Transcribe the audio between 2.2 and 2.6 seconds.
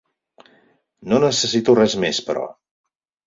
però.